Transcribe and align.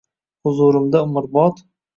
Huzurimda 0.47 1.05
umrbod…» 1.11 1.65